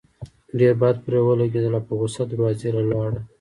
[0.59, 3.19] ډېر بد پرې ولګېدل او پۀ غصه دروازې له لاړه